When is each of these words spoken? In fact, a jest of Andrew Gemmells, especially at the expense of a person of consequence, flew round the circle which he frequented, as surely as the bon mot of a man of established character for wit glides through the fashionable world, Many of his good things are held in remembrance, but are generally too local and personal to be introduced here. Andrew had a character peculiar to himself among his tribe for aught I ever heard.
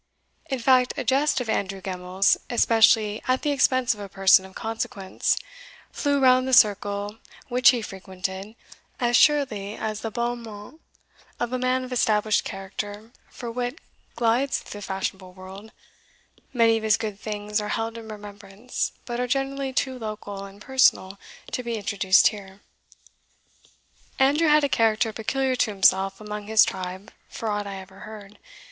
In 0.49 0.57
fact, 0.57 0.95
a 0.97 1.03
jest 1.03 1.39
of 1.41 1.47
Andrew 1.47 1.79
Gemmells, 1.79 2.35
especially 2.49 3.21
at 3.27 3.43
the 3.43 3.51
expense 3.51 3.93
of 3.93 3.99
a 3.99 4.09
person 4.09 4.45
of 4.45 4.55
consequence, 4.55 5.37
flew 5.91 6.19
round 6.19 6.47
the 6.47 6.53
circle 6.57 7.19
which 7.49 7.69
he 7.69 7.83
frequented, 7.83 8.55
as 8.99 9.15
surely 9.15 9.75
as 9.75 9.99
the 10.01 10.09
bon 10.09 10.41
mot 10.41 10.73
of 11.39 11.53
a 11.53 11.59
man 11.59 11.83
of 11.83 11.93
established 11.93 12.43
character 12.43 13.11
for 13.29 13.51
wit 13.51 13.77
glides 14.15 14.57
through 14.57 14.81
the 14.81 14.81
fashionable 14.81 15.33
world, 15.33 15.71
Many 16.51 16.77
of 16.77 16.83
his 16.83 16.97
good 16.97 17.19
things 17.19 17.61
are 17.61 17.69
held 17.69 17.95
in 17.95 18.07
remembrance, 18.07 18.93
but 19.05 19.19
are 19.19 19.27
generally 19.27 19.71
too 19.71 19.99
local 19.99 20.45
and 20.45 20.59
personal 20.59 21.19
to 21.51 21.61
be 21.61 21.75
introduced 21.75 22.29
here. 22.29 22.61
Andrew 24.17 24.47
had 24.47 24.63
a 24.63 24.67
character 24.67 25.13
peculiar 25.13 25.55
to 25.57 25.69
himself 25.69 26.19
among 26.19 26.47
his 26.47 26.65
tribe 26.65 27.11
for 27.29 27.49
aught 27.51 27.67
I 27.67 27.75
ever 27.75 27.99
heard. 27.99 28.39